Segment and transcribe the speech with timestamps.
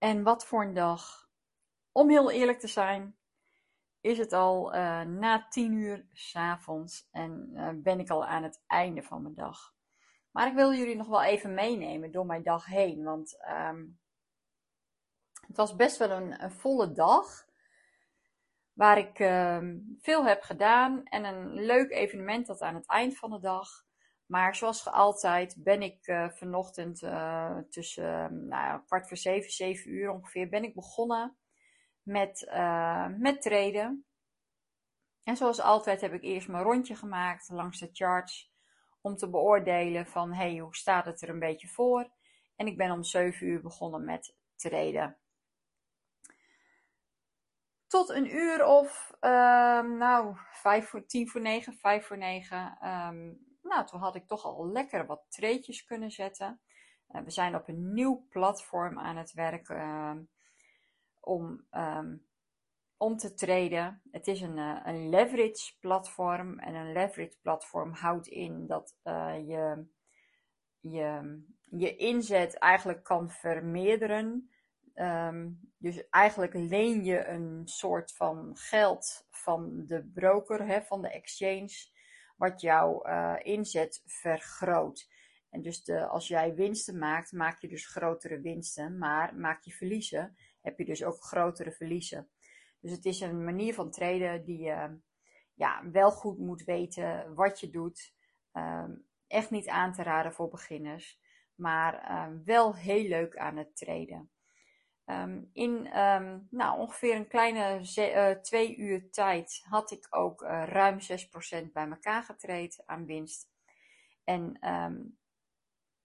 [0.00, 1.28] En wat voor een dag.
[1.92, 3.16] Om heel eerlijk te zijn,
[4.00, 8.62] is het al uh, na tien uur s'avonds en uh, ben ik al aan het
[8.66, 9.74] einde van mijn dag.
[10.30, 13.98] Maar ik wil jullie nog wel even meenemen door mijn dag heen, want um,
[15.46, 17.48] het was best wel een, volle dag.
[18.72, 19.58] Waar ik uh,
[19.98, 23.86] veel heb gedaan en een leuk evenement had aan het eind van de dag.
[24.30, 29.90] Maar zoals altijd ben ik uh, vanochtend uh, tussen uh, nou, kwart voor zeven, zeven
[29.90, 31.36] uur ongeveer, ben ik begonnen
[32.02, 32.50] met,
[33.18, 34.04] met treden.
[35.22, 38.52] En zoals altijd heb ik eerst mijn rondje gemaakt langs de charts
[39.00, 42.10] om te beoordelen van hey, hoe staat het er een beetje voor.
[42.56, 45.18] En ik ben om 7 uur begonnen met treden.
[47.86, 49.12] Tot een uur of,
[49.98, 54.44] nou, vijf voor, tien voor negen, vijf voor negen, um, nou, toen had ik toch
[54.44, 56.60] al lekker wat treetjes kunnen zetten.
[57.08, 60.16] Uh, we zijn op een nieuw platform aan het werken uh,
[61.20, 62.26] om, um,
[62.96, 64.02] om te treden.
[64.10, 66.58] Het is een, uh, een leverage platform.
[66.58, 68.96] En een leverage platform houdt in dat
[69.46, 69.86] je,
[70.80, 74.50] je je inzet eigenlijk kan vermeerderen.
[74.94, 81.10] Um, dus eigenlijk leen je een soort van geld van de broker, hè, van de
[81.10, 81.88] exchange
[82.40, 85.08] wat jouw uh, inzet vergroot.
[85.50, 88.98] En dus de, als jij winsten maakt, maak je dus grotere winsten.
[88.98, 92.30] Maar maak je verliezen, heb je dus ook grotere verliezen.
[92.80, 94.98] Dus het is een manier van traden die je
[95.54, 98.14] ja, wel goed moet weten wat je doet.
[98.52, 101.20] Um, echt niet aan te raden voor beginners.
[101.54, 104.30] Maar um, wel heel leuk aan het traden.
[105.06, 110.62] Um, in um, nou, ongeveer een kleine uh, twee uur tijd had ik ook uh,
[110.66, 110.98] ruim
[111.68, 113.50] 6% bij elkaar getraind aan winst.
[114.24, 115.18] En um,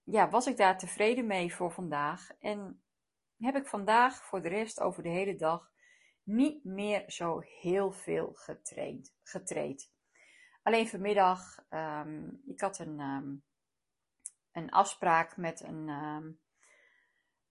[0.04, 2.30] ja, was ik daar tevreden mee voor vandaag.
[2.40, 2.84] En
[3.38, 5.72] heb ik vandaag voor de rest over de hele dag
[6.24, 9.16] niet meer zo heel veel getraind.
[9.24, 9.94] getraind.
[10.64, 11.66] Alleen vanmiddag,
[12.46, 13.00] ik had een,
[14.52, 15.90] een afspraak met een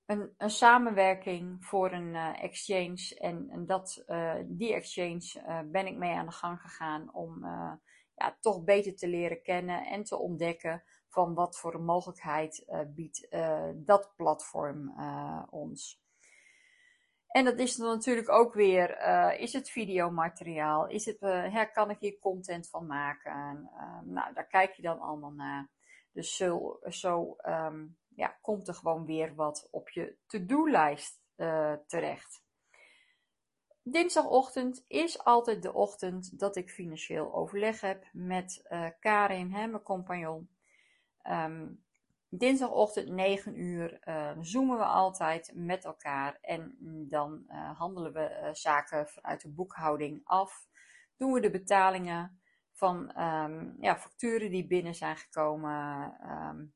[0.07, 3.17] een, een samenwerking voor een uh, exchange.
[3.19, 7.45] En, en dat, uh, die exchange uh, ben ik mee aan de gang gegaan om
[8.15, 13.29] ja, toch beter te leren kennen en te ontdekken van wat voor mogelijkheid biedt
[13.75, 14.95] dat platform
[15.51, 16.03] ons.
[17.27, 19.01] En dat is dan natuurlijk ook weer,
[19.39, 20.89] is het videomateriaal?
[20.89, 23.71] Is het, her, kan ik hier content van maken?
[24.05, 25.69] nou, daar kijk je dan allemaal naar.
[26.13, 32.43] Dus zo, zo um, ja, komt er gewoon weer wat op je to-do-lijst uh, terecht.
[33.83, 40.49] Dinsdagochtend is altijd de ochtend dat ik financieel overleg heb met uh, Karin, mijn compagnon.
[41.23, 41.85] Um,
[42.29, 46.77] dinsdagochtend 9 uur uh, zoomen we altijd met elkaar en
[47.09, 47.45] dan
[47.77, 50.67] handelen we zaken vanuit de boekhouding af.
[51.17, 52.41] Doen we de betalingen
[52.73, 56.15] van um, ja, facturen die binnen zijn gekomen.
[56.31, 56.75] Um,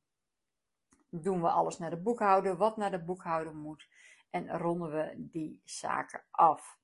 [1.11, 3.89] doen we alles naar de boekhouder, wat naar de boekhouder moet.
[4.31, 6.79] En ronden we die zaken af.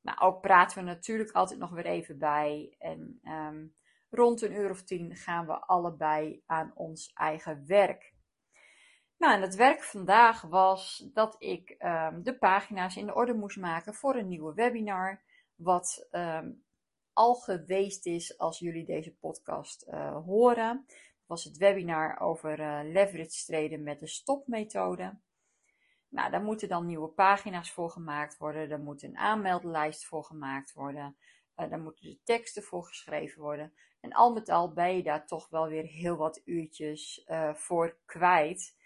[0.00, 2.76] Nou, ook praten we natuurlijk altijd nog weer even bij.
[2.78, 3.74] En um,
[4.10, 8.14] rond een uur of tien gaan we allebei aan ons eigen werk.
[9.16, 13.56] Nou, en het werk vandaag was dat ik um, de pagina's in de orde moest
[13.56, 15.22] maken voor een nieuwe webinar.
[15.54, 16.64] Wat um,
[17.12, 20.86] al geweest is als jullie deze podcast uh, horen
[21.32, 25.18] was het webinar over uh, leverage traden met de stopmethode.
[26.08, 28.70] Nou, daar moeten dan nieuwe pagina's voor gemaakt worden.
[28.70, 31.16] Er moet een aanmeldlijst voor gemaakt worden.
[31.56, 33.72] Uh, daar moeten de teksten voor geschreven worden.
[34.00, 37.98] En al met al ben je daar toch wel weer heel wat uurtjes uh, voor
[38.04, 38.76] kwijt.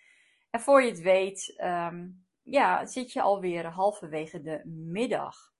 [0.50, 5.54] En voor je het weet, um, ja, zit je alweer halverwege de middag.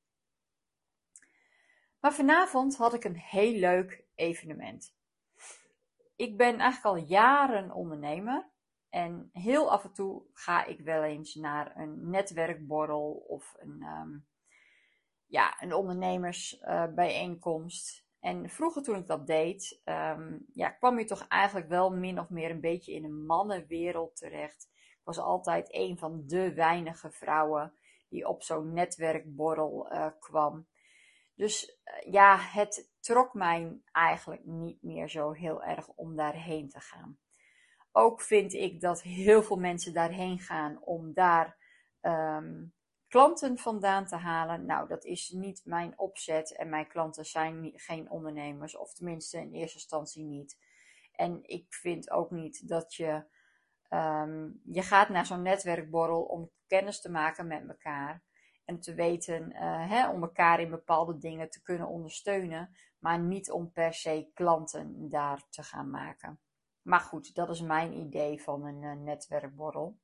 [2.00, 4.95] Maar vanavond had ik een heel leuk evenement
[6.16, 8.50] ik ben eigenlijk al jaren ondernemer.
[8.88, 14.26] En heel af en toe ga ik wel eens naar een netwerkborrel of een, um,
[15.26, 18.04] ja, een ondernemersbijeenkomst.
[18.20, 22.28] En vroeger toen ik dat deed, um, ja, kwam je toch eigenlijk wel min of
[22.28, 24.74] meer een beetje in een mannenwereld terecht.
[25.04, 27.74] was altijd een van de weinige vrouwen
[28.08, 30.66] die op zo'n netwerkborrel uh, kwam.
[31.36, 36.80] Dus uh, ja, het trok mij eigenlijk niet meer zo heel erg om daarheen te
[36.80, 37.18] gaan.
[37.92, 41.56] Ook vind ik dat heel veel mensen daarheen gaan om daar
[42.00, 42.74] um,
[43.08, 44.66] klanten vandaan te halen.
[44.66, 49.52] Nou, dat is niet mijn opzet en mijn klanten zijn geen ondernemers, of tenminste in
[49.52, 50.58] eerste instantie niet.
[51.12, 53.24] En ik vind ook niet dat je,
[53.90, 58.22] um, je gaat naar zo'n netwerkborrel om kennis te maken met elkaar.
[58.66, 63.50] En te weten, uh, hè, om elkaar in bepaalde dingen te kunnen ondersteunen, maar niet
[63.50, 66.40] om per se klanten daar te gaan maken.
[66.82, 69.96] Maar goed, dat is mijn idee van een uh, netwerkborrel.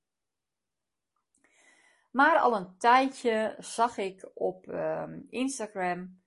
[2.10, 6.20] Maar al een tijdje zag ik op uh, Instagram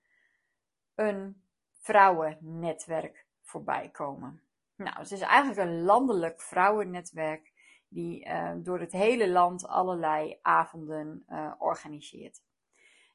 [0.94, 1.42] een
[1.72, 4.42] vrouwennetwerk voorbij komen.
[4.76, 7.52] Nou, het is eigenlijk een landelijk vrouwennetwerk
[7.96, 12.42] die uh, door het hele land allerlei avonden uh, organiseert.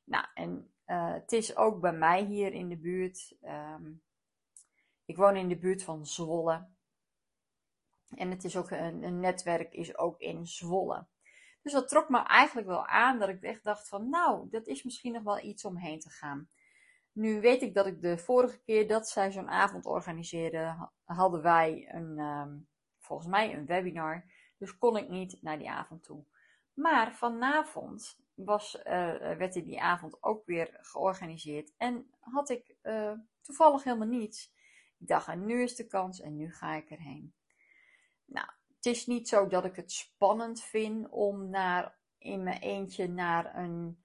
[0.03, 3.37] Nou, en uh, het is ook bij mij hier in de buurt.
[3.41, 4.03] Um,
[5.05, 6.67] ik woon in de buurt van Zwolle.
[8.15, 11.07] En het is ook een, netwerk is ook in Zwolle.
[11.61, 14.83] Dus dat trok me eigenlijk wel aan dat ik echt dacht van nou, dat is
[14.83, 16.49] misschien nog wel iets om heen te gaan.
[17.11, 21.89] Nu weet ik dat ik de vorige keer dat zij zo'n avond organiseerde, hadden wij
[21.91, 22.67] een, um,
[22.99, 24.25] volgens mij een webinar.
[24.61, 26.25] Dus kon ik niet naar die avond toe.
[26.73, 28.83] Maar vanavond was, uh,
[29.37, 31.73] werd die avond ook weer georganiseerd.
[31.77, 33.11] En had ik uh,
[33.41, 34.53] toevallig helemaal niets.
[34.97, 37.33] Ik dacht, en nu is de kans en nu ga ik erheen.
[38.25, 43.07] Nou, het is niet zo dat ik het spannend vind om naar, in mijn eentje
[43.07, 44.03] naar een,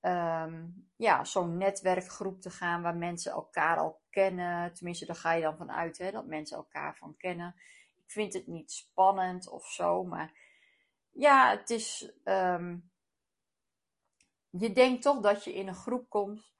[0.00, 4.74] um, ja, zo'n netwerkgroep te gaan waar mensen elkaar al kennen.
[4.74, 7.54] Tenminste, daar ga je dan vanuit hè, dat mensen elkaar van kennen.
[8.12, 10.32] Vind het niet spannend of zo, maar
[11.10, 12.12] ja, het is.
[12.24, 12.90] Um,
[14.50, 16.52] je denkt toch dat je in een groep komt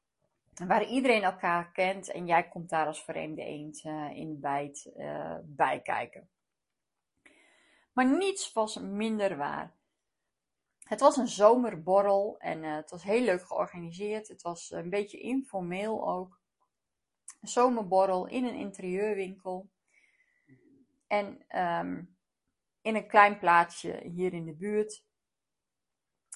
[0.54, 5.36] waar iedereen elkaar kent en jij komt daar als vreemde eend uh, in bijt uh,
[5.42, 6.30] bij kijken.
[7.92, 9.76] Maar niets was minder waar.
[10.82, 14.28] Het was een zomerborrel en uh, het was heel leuk georganiseerd.
[14.28, 16.40] Het was een beetje informeel ook.
[17.40, 19.70] Een zomerborrel in een interieurwinkel.
[21.12, 22.16] En um,
[22.80, 25.06] in een klein plaatsje hier in de buurt.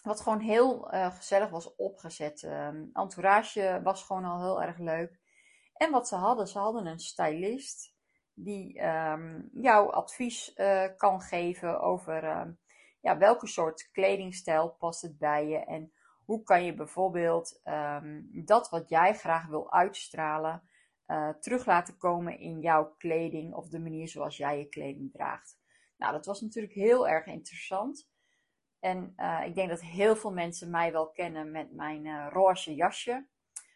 [0.03, 2.43] Wat gewoon heel uh, gezellig was opgezet.
[2.43, 5.21] Um, entourage was gewoon al heel erg leuk.
[5.75, 7.95] En wat ze hadden, ze hadden een stylist
[8.35, 12.23] die um, jou advies uh, kan geven over
[13.01, 15.93] ja, welke soort kledingstijl past het bij je en
[16.25, 17.61] hoe kan je bijvoorbeeld
[18.45, 20.63] dat wat jij graag wil uitstralen
[21.07, 25.59] uh, terug laten komen in jouw kleding of de manier zoals jij je kleding draagt.
[25.97, 28.11] Nou, dat was natuurlijk heel erg interessant.
[28.81, 29.15] En
[29.45, 33.27] ik denk dat heel veel mensen mij wel kennen met mijn roze jasje.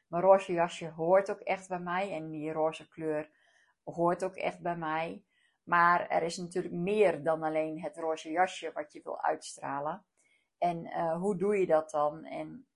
[0.09, 3.31] Mijn roze jasje hoort ook echt bij mij en die roze kleur
[3.85, 5.25] hoort ook echt bij mij.
[5.63, 10.05] Maar er is natuurlijk meer dan alleen het roze jasje wat je wil uitstralen.
[10.59, 12.25] En hoe doe je dat dan?
[12.25, 12.67] En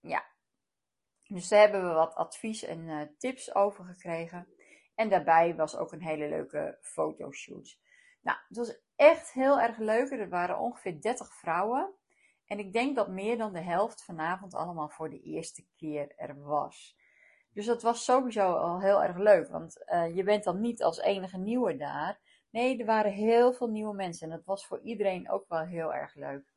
[0.00, 0.24] ja,
[1.34, 4.48] dus daar hebben we wat advies en uh, tips over gekregen.
[4.94, 7.78] En daarbij was ook een hele leuke fotoshoot.
[8.22, 10.10] Nou, het was echt heel erg leuk.
[10.10, 11.94] Er waren ongeveer 30 vrouwen.
[12.46, 16.42] En ik denk dat meer dan de helft vanavond allemaal voor de eerste keer er
[16.42, 16.96] was.
[17.52, 20.98] Dus dat was sowieso al heel erg leuk, want uh, je bent dan niet als
[20.98, 22.20] enige nieuwe daar.
[22.50, 25.94] Nee, er waren heel veel nieuwe mensen en dat was voor iedereen ook wel heel
[25.94, 26.54] erg leuk.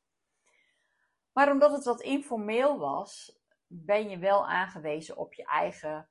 [1.34, 3.37] Maar omdat het wat informeel was,
[3.67, 6.09] ben je wel aangewezen op je eigen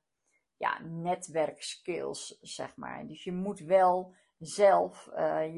[0.57, 3.07] ja, netwerkskills, zeg maar.
[3.07, 5.55] Dus je moet wel zelf uh,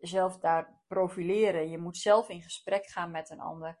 [0.00, 1.70] jezelf daar profileren.
[1.70, 3.78] Je moet zelf in gesprek gaan met een ander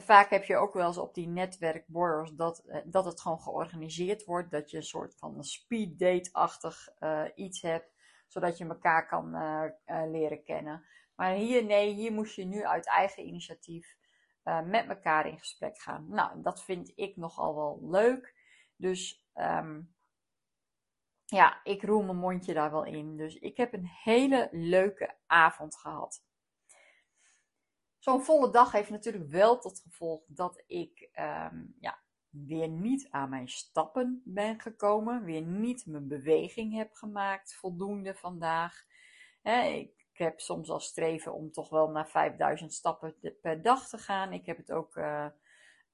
[0.00, 4.24] vaak heb je ook wel eens op die netwerkborrels dat, eh, dat het gewoon georganiseerd
[4.24, 4.50] wordt.
[4.50, 7.92] Dat je een soort van speed date-achtig uh, iets hebt,
[8.26, 9.30] zodat je elkaar kan
[10.10, 10.84] leren kennen.
[11.14, 13.96] Maar hier, nee, hier moest je nu uit eigen initiatief
[14.64, 16.08] met elkaar in gesprek gaan.
[16.08, 18.34] Nou, dat vind ik nogal wel leuk.
[18.76, 19.94] Dus um,
[21.24, 23.16] ja, ik roel mijn mondje daar wel in.
[23.16, 26.24] Dus ik heb een hele leuke avond gehad.
[27.98, 33.28] Zo'n volle dag heeft natuurlijk wel tot gevolg dat ik um, ja, weer niet aan
[33.28, 35.24] mijn stappen ben gekomen.
[35.24, 38.84] Weer niet mijn beweging heb gemaakt voldoende vandaag.
[39.42, 44.32] ik heb soms al streven om toch wel naar 5000 stappen per dag te gaan.
[44.32, 45.26] Ik heb het ook uh,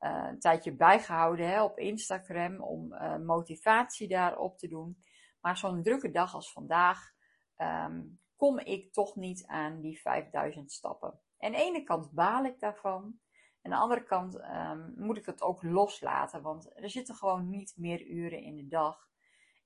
[0.01, 5.05] uh, een tijdje bijgehouden hè, op Instagram om uh, motivatie daarop te doen.
[5.41, 7.13] Maar zo'n drukke dag als vandaag
[7.57, 11.21] um, kom ik toch niet aan die 5000 stappen.
[11.39, 13.19] aan de ene kant baal ik daarvan.
[13.63, 16.43] En aan de andere kant ehm, moet ik het ook loslaten.
[16.43, 19.09] Want er zitten gewoon niet meer uren in de dag.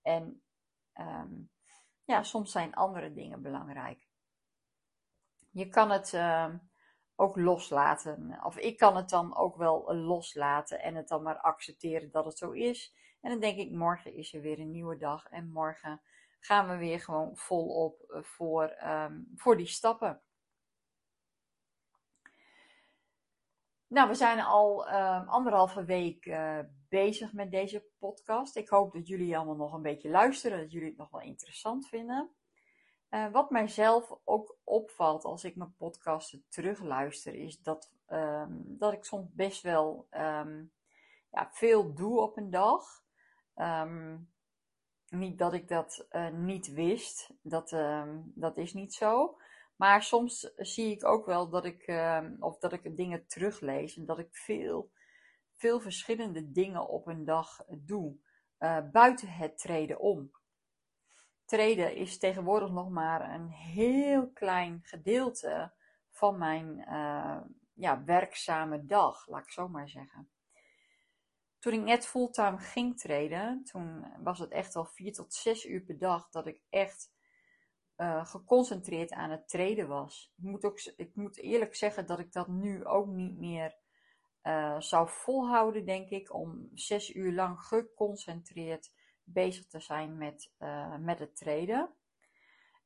[0.02, 0.42] En
[0.92, 1.34] ehm,
[2.04, 4.07] ja, soms zijn andere dingen belangrijk.
[5.58, 6.56] Je kan het ehm,
[7.16, 8.38] ook loslaten.
[8.44, 12.38] Of ik kan het dan ook wel loslaten en het dan maar accepteren dat het
[12.38, 12.94] zo is.
[13.20, 15.26] En dan denk ik, morgen is er weer een nieuwe dag.
[15.26, 16.00] En morgen
[16.40, 20.22] gaan we weer gewoon volop eh, voor, um, voor die stappen.
[23.86, 28.56] Nou, we zijn al um, anderhalve week uh, bezig met deze podcast.
[28.56, 31.88] Ik hoop dat jullie allemaal nog een beetje luisteren, dat jullie het nog wel interessant
[31.88, 32.37] vinden.
[33.10, 39.04] Uh, wat mijzelf ook opvalt als ik mijn podcasten terugluister, is dat, um, dat ik
[39.04, 40.72] soms best wel um,
[41.30, 43.02] ja, veel doe op een dag.
[43.56, 44.30] Um,
[45.08, 47.70] niet dat ik dat uh, niet wist, dat,
[48.34, 49.38] dat is niet zo.
[49.76, 51.92] Maar soms zie ik ook wel dat ik,
[52.38, 54.90] of dat ik dingen teruglees en dat ik veel,
[55.54, 58.16] veel verschillende dingen op een dag doe,
[58.58, 60.30] uh, buiten het treden om
[61.48, 65.72] treden is tegenwoordig nog maar een heel klein gedeelte
[66.10, 67.40] van mijn uh,
[67.74, 70.30] ja, werkzame dag, laat ik zo maar zeggen.
[71.58, 75.80] Toen ik net fulltime ging treden, toen was het echt al vier tot zes uur
[75.80, 77.12] per dag dat ik echt
[77.96, 80.32] uh, geconcentreerd aan het treden was.
[80.36, 83.76] Ik moet, ook, ik moet eerlijk zeggen dat ik dat nu ook niet meer
[84.42, 88.90] uh, zou volhouden, denk ik, om zes uur lang geconcentreerd
[89.32, 91.90] bezig te zijn met, uh, met het treden.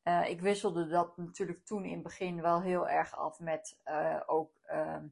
[0.05, 4.21] Uh, ik wisselde dat natuurlijk toen in het begin wel heel erg af met uh,
[4.27, 5.07] ook ehm,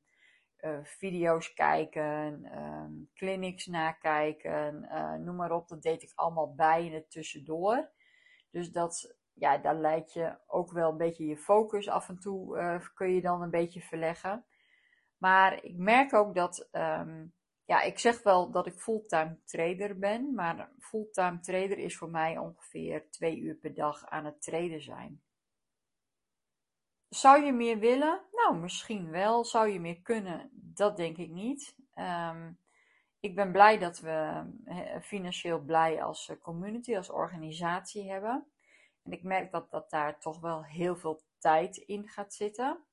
[0.83, 4.89] video's kijken, um, clinics nakijken,
[5.25, 5.69] noem maar op.
[5.69, 7.91] Dat deed ik allemaal bij in het tussendoor.
[8.51, 12.81] Dus dat, ja, daar leid je ook wel een beetje je focus af en toe,
[12.95, 14.45] kun je dan een beetje verleggen.
[15.17, 17.35] Maar ik merk ook dat um,
[17.71, 22.39] ja, ik zeg wel dat ik fulltime trader ben, maar fulltime trader is voor mij
[22.39, 25.23] ongeveer twee uur per dag aan het traden zijn.
[27.09, 28.21] Zou je meer willen?
[28.33, 29.45] Nou, misschien wel.
[29.45, 30.50] Zou je meer kunnen?
[30.53, 31.77] Dat denk ik niet.
[31.95, 32.59] Um,
[33.21, 34.45] ik ben blij dat we
[35.03, 38.47] financieel blij als eh, community, als organisatie hebben.
[39.03, 42.85] En ik merk dat, dat daar toch wel heel veel tijd in gaat zitten.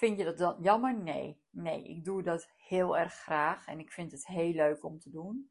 [0.00, 0.94] Vind je dat dan jammer?
[0.94, 1.42] Nee.
[1.50, 5.10] Nee, ik doe dat heel erg graag en ik vind het heel leuk om te
[5.10, 5.50] doen.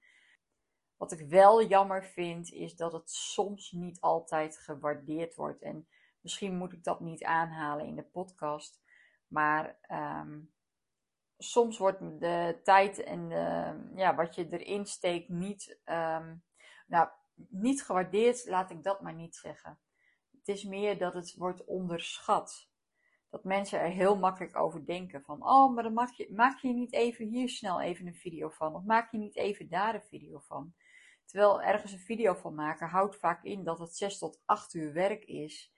[0.98, 5.62] Wat ik wel jammer vind, is dat het soms niet altijd gewaardeerd wordt.
[5.62, 5.88] En
[6.22, 8.82] misschien moet ik dat niet aanhalen in de podcast.
[9.28, 10.54] Maar um,
[11.38, 16.44] soms wordt de tijd en de, ja, wat je erin steekt niet, um,
[16.88, 17.10] nou,
[17.50, 19.80] niet gewaardeerd, laat ik dat maar niet zeggen.
[20.32, 22.69] Het is meer dat het wordt onderschat
[23.30, 25.22] dat mensen er heel makkelijk over denken.
[25.22, 28.76] Van, oh, maar maak je, maak je niet even hier snel even een video van.
[28.76, 30.74] Of maak je niet even daar een video van.
[31.26, 34.94] Terwijl ergens een video van maken houdt vaak in dat het 6 tot 8 uur
[34.94, 35.74] werk is.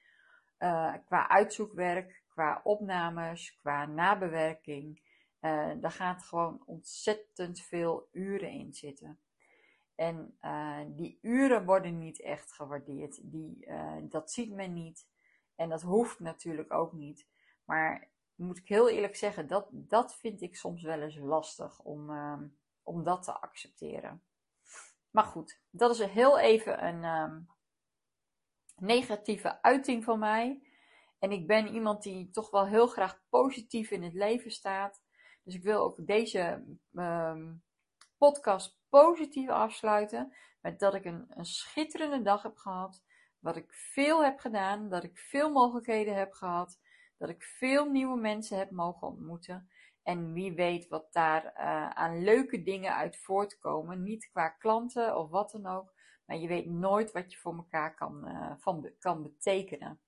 [0.60, 5.10] Uh, qua uitzoekwerk, qua opnames, qua nabewerking.
[5.42, 9.20] Uh, daar gaat gewoon ontzettend veel uren in zitten.
[9.96, 13.32] En uh, die uren worden niet echt gewaardeerd.
[13.32, 13.68] Die,
[14.10, 15.08] dat ziet men niet.
[15.56, 17.28] En dat hoeft natuurlijk ook niet.
[17.72, 22.10] Maar moet ik heel eerlijk zeggen, dat, dat vind ik soms wel eens lastig om,
[22.10, 22.42] uh,
[22.84, 24.24] om dat te accepteren.
[25.12, 27.50] Maar goed, dat is heel even een um,
[28.76, 30.64] negatieve uiting van mij.
[31.20, 35.04] En ik ben iemand die toch wel heel graag positief in het leven staat.
[35.44, 36.64] Dus ik wil ook deze
[36.94, 37.64] um,
[38.18, 40.34] podcast positief afsluiten.
[40.62, 43.04] Met dat ik een, een schitterende dag heb gehad.
[43.40, 44.90] Dat ik veel heb gedaan.
[44.90, 46.80] Dat ik veel mogelijkheden heb gehad
[47.22, 49.70] dat ik veel nieuwe mensen heb mogen ontmoeten.
[50.04, 54.04] En wie weet wat daar uh, aan leuke dingen uit voortkomen.
[54.04, 55.94] Niet qua klanten of wat dan ook.
[56.26, 60.00] Maar je weet nooit wat je voor elkaar kan, uh, van, kan betekenen.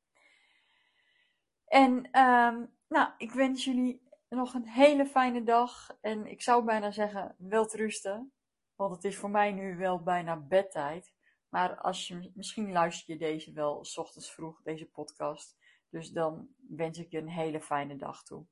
[1.65, 5.98] En um, nou, ik wens jullie nog een hele fijne dag.
[6.01, 7.36] En ik zou bijna zeggen,
[7.72, 8.34] rusten.
[8.75, 11.13] Want het is voor mij nu wel bijna bedtijd.
[11.50, 15.58] Maar als je, misschien luister je deze wel ochtends vroeg, deze podcast.
[15.93, 18.45] Dus dan wens ik je een hele fijne dag toe.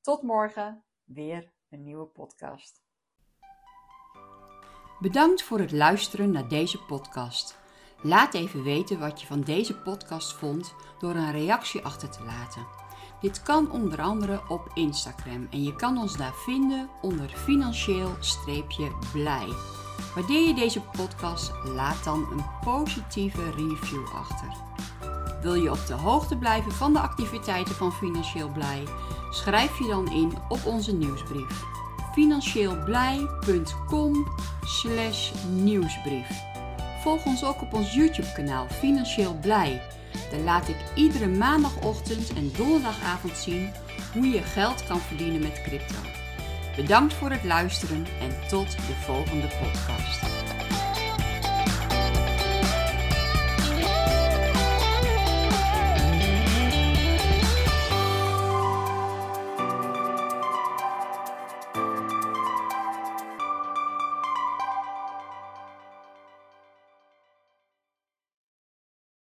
[0.00, 2.84] Tot morgen, weer een nieuwe podcast.
[5.00, 7.58] Bedankt voor het luisteren naar deze podcast.
[8.02, 12.66] Laat even weten wat je van deze podcast vond door een reactie achter te laten.
[13.20, 19.48] Dit kan onder andere op Instagram en je kan ons daar vinden onder financieel-blij.
[20.14, 21.64] Waardeer je deze podcast?
[21.64, 24.64] Laat dan een positieve review achter.
[25.46, 28.84] Wil je op de hoogte blijven van de activiteiten van Financieel Blij?
[29.30, 31.62] Schrijf je dan in op onze nieuwsbrief.
[32.12, 34.26] Financieelblij.com
[35.50, 36.28] nieuwsbrief.
[37.02, 39.82] Volg ons ook op ons YouTube kanaal Financieel Blij.
[40.30, 43.70] Daar laat ik iedere maandagochtend en donderdagavond zien
[44.12, 45.98] hoe je geld kan verdienen met crypto.
[46.76, 50.35] Bedankt voor het luisteren en tot de volgende podcast.